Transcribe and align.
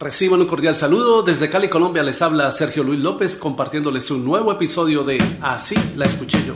Reciban 0.00 0.40
un 0.40 0.46
cordial 0.46 0.74
saludo. 0.74 1.22
Desde 1.22 1.50
Cali, 1.50 1.68
Colombia, 1.68 2.02
les 2.02 2.22
habla 2.22 2.50
Sergio 2.52 2.82
Luis 2.82 2.98
López 3.00 3.36
compartiéndoles 3.36 4.10
un 4.10 4.24
nuevo 4.24 4.50
episodio 4.50 5.04
de 5.04 5.18
Así 5.42 5.74
la 5.94 6.06
escuché 6.06 6.42
yo. 6.42 6.54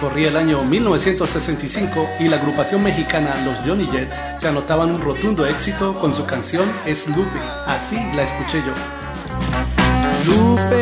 Corría 0.00 0.28
el 0.28 0.36
año 0.38 0.64
1965 0.64 2.08
y 2.18 2.28
la 2.28 2.36
agrupación 2.36 2.82
mexicana 2.82 3.34
Los 3.44 3.58
Johnny 3.58 3.86
Jets 3.92 4.22
se 4.38 4.48
anotaban 4.48 4.90
un 4.90 5.02
rotundo 5.02 5.46
éxito 5.46 5.98
con 6.00 6.14
su 6.14 6.24
canción 6.24 6.66
Sloopy. 6.86 7.40
Así 7.66 7.96
la 8.16 8.22
escuché 8.22 8.62
yo. 8.66 9.01
Lupe 10.26 10.80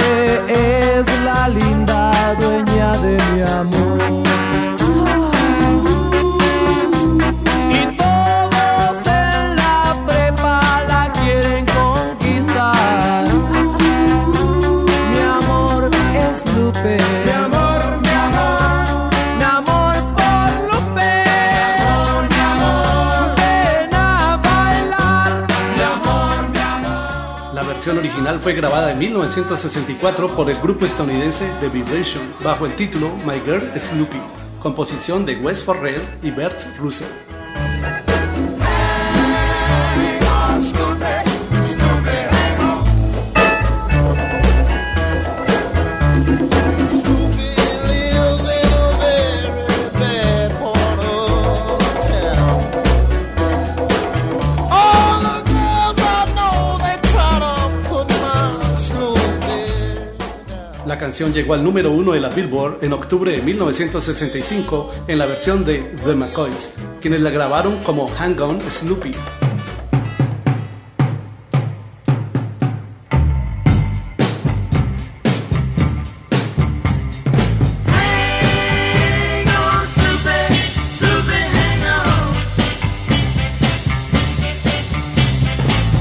es 0.48 1.06
la 1.24 1.48
linda 1.48 2.34
dueña 2.38 2.92
de 2.98 3.16
mi 3.32 3.40
amor. 3.42 3.98
Y 7.70 8.00
versión 27.80 27.96
original 27.96 28.38
fue 28.38 28.52
grabada 28.52 28.92
en 28.92 28.98
1964 28.98 30.28
por 30.36 30.50
el 30.50 30.56
grupo 30.58 30.84
estadounidense 30.84 31.50
The 31.60 31.70
Vibration 31.70 32.22
bajo 32.44 32.66
el 32.66 32.74
título 32.74 33.08
My 33.24 33.40
Girl 33.40 33.72
Snoopy, 33.74 34.20
composición 34.60 35.24
de 35.24 35.38
Wes 35.38 35.62
Forrell 35.62 36.02
y 36.22 36.30
Bert 36.30 36.60
Russell. 36.78 37.39
La 60.86 60.96
canción 60.98 61.32
llegó 61.34 61.54
al 61.54 61.62
número 61.62 61.92
uno 61.92 62.12
de 62.12 62.20
la 62.20 62.30
Billboard 62.30 62.82
en 62.82 62.94
octubre 62.94 63.32
de 63.32 63.42
1965 63.42 64.90
en 65.08 65.18
la 65.18 65.26
versión 65.26 65.64
de 65.64 65.78
The 66.04 66.14
McCoys, 66.14 66.72
quienes 67.02 67.20
la 67.20 67.30
grabaron 67.30 67.76
como 67.84 68.08
Hang 68.08 68.40
On 68.40 68.60
Snoopy. 68.60 69.12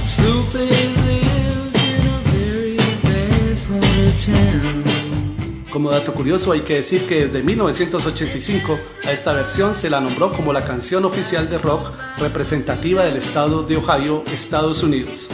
Snoopy, 0.07 0.98
Como 5.71 5.91
dato 5.91 6.13
curioso 6.13 6.51
hay 6.51 6.61
que 6.61 6.75
decir 6.75 7.05
que 7.05 7.27
desde 7.27 7.43
1985 7.43 8.79
a 9.05 9.11
esta 9.11 9.33
versión 9.33 9.75
se 9.75 9.89
la 9.89 10.01
nombró 10.01 10.33
como 10.33 10.51
la 10.51 10.65
canción 10.65 11.05
oficial 11.05 11.49
de 11.49 11.57
rock 11.57 11.91
representativa 12.17 13.03
del 13.03 13.17
estado 13.17 13.63
de 13.63 13.77
Ohio, 13.77 14.23
Estados 14.31 14.81
Unidos. 14.83 15.29